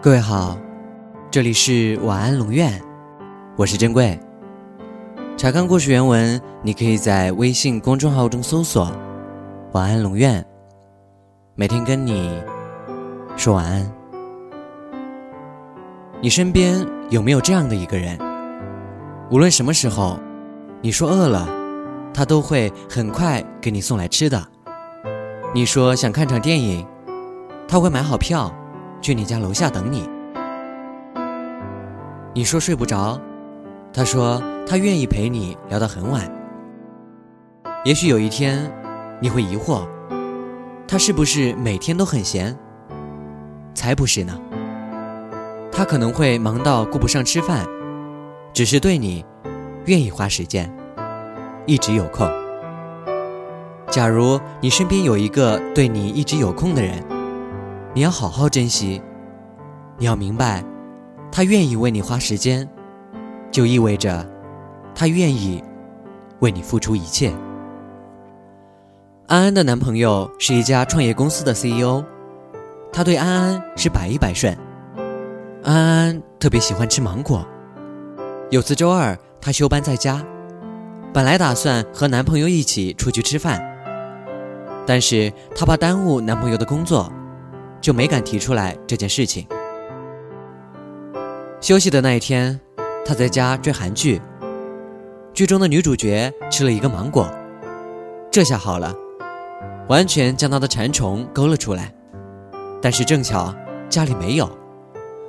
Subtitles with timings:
[0.00, 0.56] 各位好，
[1.28, 2.80] 这里是晚安龙院，
[3.56, 4.16] 我是珍贵。
[5.36, 8.92] 查看故事原文，你可以在微信公众号中搜索
[9.74, 10.44] “晚安龙院”，
[11.56, 12.40] 每天跟你
[13.36, 13.92] 说晚安。
[16.20, 18.16] 你身边有没有这样的一个人？
[19.32, 20.16] 无论什么时候，
[20.80, 21.48] 你说饿了，
[22.14, 24.40] 他都会很快给你送来吃的。
[25.52, 26.86] 你说想看场电影，
[27.66, 28.54] 他会买好票。
[29.00, 30.08] 去你家楼下等你。
[32.34, 33.20] 你说睡不着，
[33.92, 36.30] 他说他愿意陪你聊到很晚。
[37.84, 38.70] 也许有一天，
[39.20, 39.86] 你会疑惑，
[40.86, 42.56] 他是不是每天都很闲？
[43.74, 44.38] 才不是呢。
[45.72, 47.66] 他可能会忙到顾不上吃饭，
[48.52, 49.24] 只是对你
[49.86, 50.72] 愿意花时间，
[51.66, 52.28] 一直有空。
[53.90, 57.17] 假如你身边有一个对你一直有空的人。
[57.94, 59.02] 你要好好珍惜，
[59.96, 60.62] 你要明白，
[61.32, 62.68] 他愿意为你花时间，
[63.50, 64.24] 就意味着
[64.94, 65.62] 他愿意
[66.40, 67.32] 为你付出一切。
[69.26, 72.04] 安安的男朋友是一家创业公司的 CEO，
[72.92, 74.56] 他对安安是百依百顺。
[75.64, 77.44] 安安特别喜欢吃芒果。
[78.50, 80.24] 有次周二，她休班在家，
[81.12, 83.60] 本来打算和男朋友一起出去吃饭，
[84.86, 87.12] 但是她怕耽误男朋友的工作。
[87.80, 89.46] 就没敢提出来这件事情。
[91.60, 92.58] 休息的那一天，
[93.04, 94.20] 他在家追韩剧，
[95.34, 97.28] 剧中的女主角吃了一个芒果，
[98.30, 98.94] 这下好了，
[99.88, 101.92] 完全将他的馋虫勾了出来。
[102.80, 103.52] 但是正巧
[103.88, 104.48] 家里没有，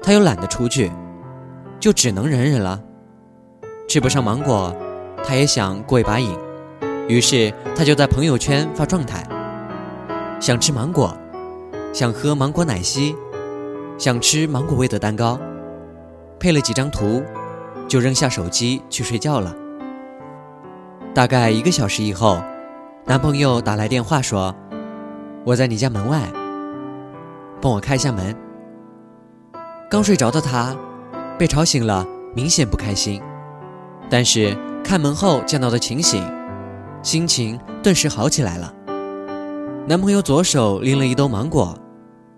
[0.00, 0.92] 他又懒得出去，
[1.80, 2.80] 就只能忍忍了。
[3.88, 4.74] 吃不上芒果，
[5.24, 6.38] 他也想过一把瘾，
[7.08, 9.26] 于是他就在朋友圈发状态，
[10.40, 11.16] 想吃芒果。
[11.92, 13.14] 想喝芒果奶昔，
[13.98, 15.38] 想吃芒果味的蛋糕，
[16.40, 17.22] 配了几张图，
[17.86, 19.54] 就扔下手机去睡觉了。
[21.14, 22.42] 大概一个小时以后，
[23.04, 24.54] 男朋友打来电话说
[25.44, 26.32] ：“我在你家门外，
[27.60, 28.34] 帮我开一下门。”
[29.90, 30.74] 刚睡着的他
[31.38, 33.20] 被吵醒了，明显不开心。
[34.08, 36.26] 但是看门后见到的情形，
[37.02, 38.72] 心情顿时好起来了。
[39.86, 41.76] 男朋友左手拎了一兜芒果。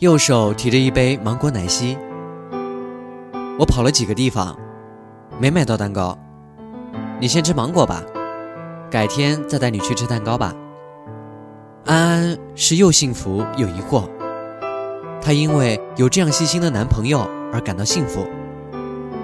[0.00, 1.96] 右手提着一杯芒果奶昔，
[3.58, 4.54] 我跑了几个地方，
[5.40, 6.16] 没买到蛋糕。
[7.18, 8.02] 你先吃芒果吧，
[8.90, 10.54] 改天再带你去吃蛋糕吧。
[11.86, 14.02] 安安是又幸福又疑惑，
[15.22, 18.26] 她因为有这样细心的男朋友而感到幸福，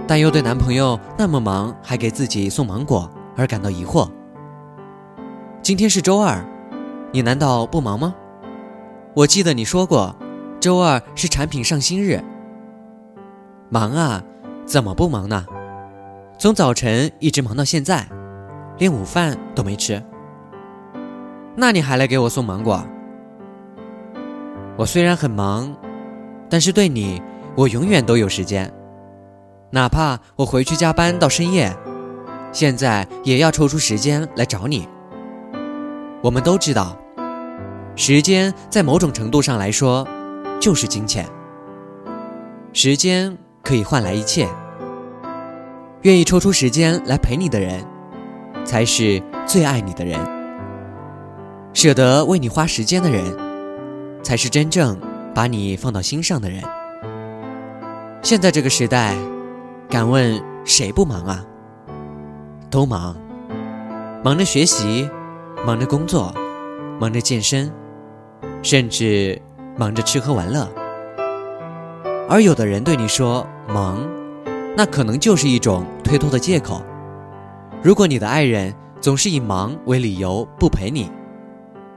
[0.07, 4.09] 但又对男朋友那么忙还给自己送芒果而感到疑惑。
[5.61, 6.43] 今天是周二，
[7.13, 8.15] 你难道不忙吗？
[9.13, 10.17] 我记得你说过。
[10.63, 12.23] 周二是产品上新日，
[13.69, 14.23] 忙啊，
[14.65, 15.45] 怎么不忙呢？
[16.39, 18.07] 从早晨一直忙到现在，
[18.79, 20.01] 连午饭都没吃。
[21.57, 22.81] 那你还来给我送芒果？
[24.77, 25.75] 我虽然很忙，
[26.49, 27.21] 但是对你，
[27.57, 28.73] 我永远都有时间。
[29.73, 31.77] 哪怕我回去加班到深夜，
[32.53, 34.89] 现在也要抽出时间来找你。
[36.23, 36.97] 我们都知道，
[37.97, 40.07] 时间在某种程度上来说。
[40.63, 41.29] 就是金钱，
[42.73, 44.49] 时间可以换来一切。
[46.03, 47.85] 愿意抽出时间来陪你的人，
[48.65, 50.21] 才是最爱你的人。
[51.73, 53.25] 舍得为你花时间的人，
[54.23, 54.97] 才是真正
[55.35, 56.63] 把你放到心上的人。
[58.23, 59.17] 现在这个时代，
[59.89, 61.45] 敢问谁不忙啊？
[62.71, 63.17] 都忙，
[64.23, 65.11] 忙着学习，
[65.67, 66.33] 忙着工作，
[67.01, 67.69] 忙着健身，
[68.63, 69.43] 甚至。
[69.77, 70.69] 忙着吃喝玩乐，
[72.29, 73.99] 而有的人对你说忙，
[74.77, 76.83] 那可能就是一种推脱的借口。
[77.83, 81.11] 如果你的爱人总是以忙为理由不陪你，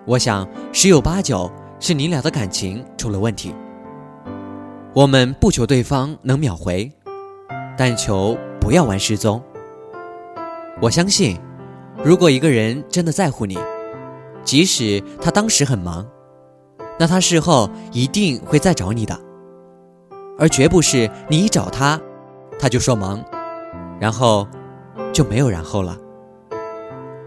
[0.05, 3.53] 我想十有八九是你俩的感情出了问题。
[4.93, 6.89] 我们不求对方能秒回，
[7.77, 9.43] 但求不要玩失踪。
[10.81, 11.37] 我相信，
[12.03, 13.59] 如果一个人真的在乎你，
[14.45, 16.05] 即使他当时很忙。
[16.97, 19.19] 那他事后一定会再找你的，
[20.39, 21.99] 而绝不是你一找他，
[22.57, 23.23] 他就说忙，
[23.99, 24.47] 然后
[25.11, 25.97] 就没有然后了。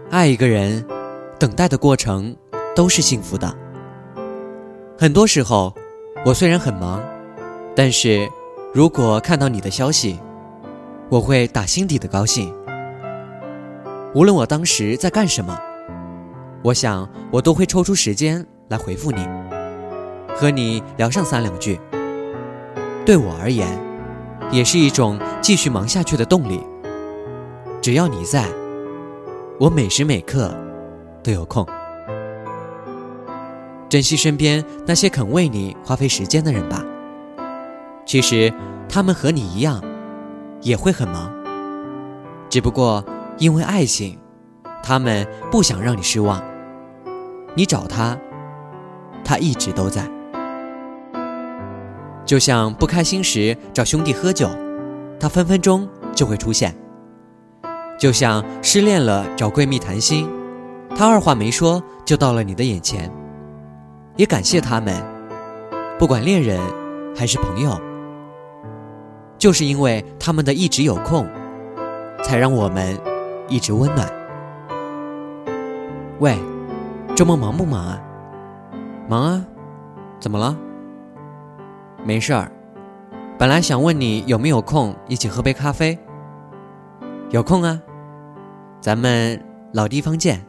[0.09, 0.83] 爱一个人，
[1.37, 2.35] 等待的过程
[2.75, 3.55] 都是幸福的。
[4.97, 5.73] 很多时候，
[6.25, 6.99] 我虽然很忙，
[7.75, 8.27] 但是
[8.73, 10.19] 如果看到你的消息，
[11.09, 12.51] 我会打心底的高兴。
[14.15, 15.55] 无论我当时在干什么，
[16.63, 19.27] 我想我都会抽出时间来回复你。
[20.35, 21.79] 和你聊上三两句，
[23.05, 23.67] 对我而言，
[24.51, 26.61] 也是一种继续忙下去的动力。
[27.81, 28.45] 只要你在，
[29.59, 30.53] 我每时每刻
[31.23, 31.65] 都有空。
[33.89, 36.83] 珍惜身边那些肯为你花费时间的人吧。
[38.05, 38.53] 其实
[38.87, 39.81] 他们和你一样，
[40.61, 41.31] 也会很忙。
[42.49, 43.03] 只不过
[43.37, 44.19] 因为爱情，
[44.83, 46.41] 他们不想让你失望。
[47.55, 48.17] 你找他，
[49.23, 50.07] 他一直都在。
[52.29, 54.47] 就像不开心时找兄弟喝酒，
[55.19, 56.71] 他分分钟就会出现；
[57.97, 60.29] 就像失恋了找闺蜜谈心，
[60.95, 63.11] 他二话没说就到了你的眼前。
[64.15, 64.93] 也感谢他们，
[65.97, 66.61] 不管恋人
[67.15, 67.75] 还是朋友，
[69.39, 71.27] 就是因为他们的一直有空，
[72.23, 72.95] 才让我们
[73.47, 74.07] 一直温暖。
[76.19, 76.37] 喂，
[77.15, 77.99] 周末忙不忙啊？
[79.09, 79.43] 忙啊，
[80.19, 80.55] 怎么了？
[82.05, 82.51] 没事儿，
[83.37, 85.97] 本来想问你有没有空一起喝杯咖啡。
[87.29, 87.79] 有空啊，
[88.81, 89.39] 咱们
[89.73, 90.43] 老地方见。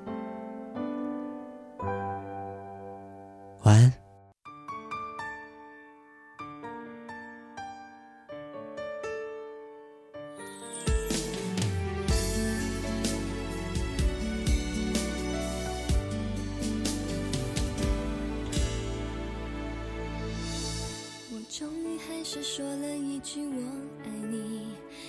[22.32, 23.60] 是说了一句我
[24.04, 24.68] 爱你，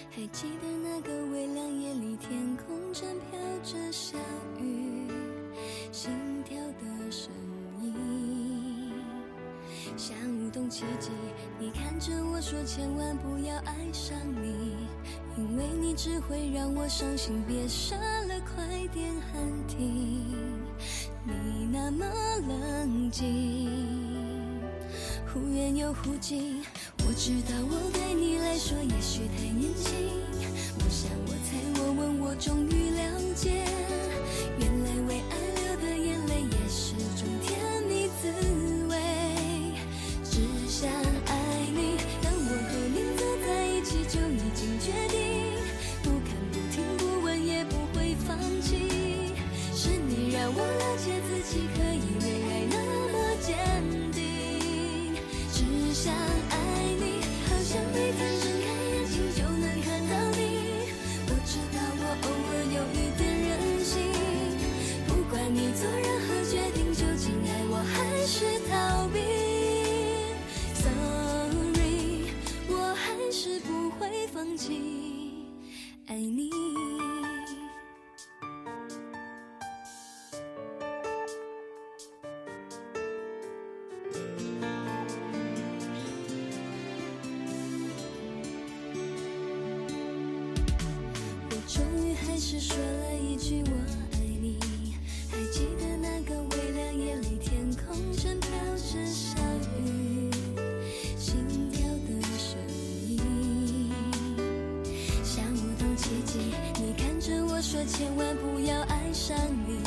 [0.09, 4.17] 还记得那个微凉夜里，天空正飘着小
[4.59, 5.07] 雨，
[5.91, 6.11] 心
[6.43, 7.31] 跳的声
[7.79, 8.91] 音，
[9.95, 11.11] 像舞动奇迹。
[11.59, 14.75] 你看着我说，千万不要爱上你，
[15.37, 17.43] 因为你只会让我伤心。
[17.47, 20.25] 别傻了，快点喊停，
[21.23, 22.03] 你那么
[22.47, 23.69] 冷静。
[25.33, 26.61] 忽远又忽近，
[27.13, 28.37] 知道我对你
[92.31, 93.71] 还是说了一句我
[94.13, 94.57] 爱你，
[95.29, 99.37] 还记得那个微凉夜里，天空正飘着小
[99.77, 100.31] 雨，
[101.17, 102.57] 心跳的声
[103.09, 103.19] 音
[105.25, 106.39] 像舞动奇迹。
[106.75, 109.37] 你看着我说，千万不要爱上
[109.67, 109.81] 你，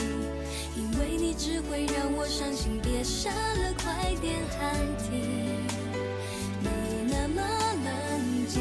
[0.76, 2.78] 因为你只会让我伤心。
[2.82, 5.18] 别傻了，快点喊停，
[6.60, 6.68] 你
[7.08, 7.40] 那么
[7.86, 8.60] 冷静。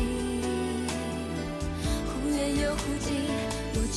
[2.08, 3.12] 忽远又忽近，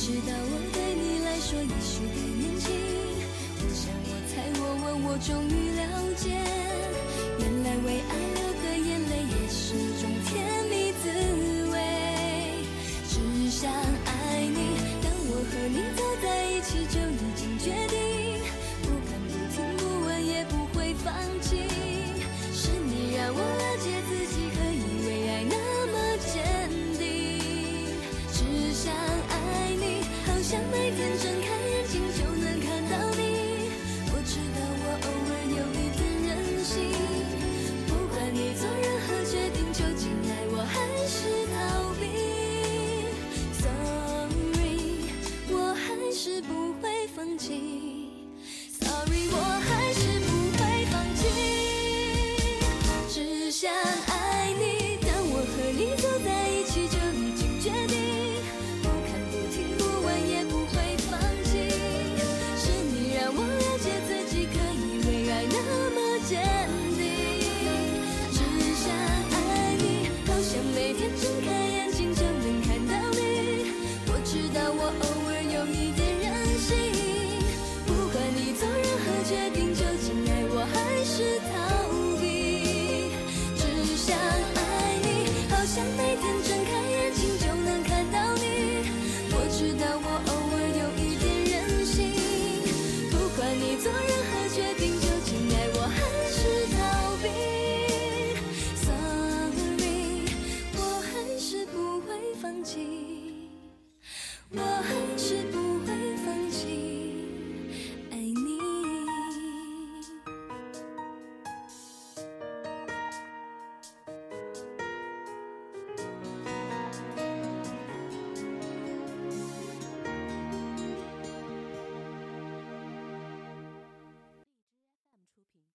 [0.07, 2.71] 知道我对你来说也许太年轻，
[3.59, 5.83] 我想我猜我问我终于了
[6.15, 6.36] 解。
[47.37, 47.96] 情。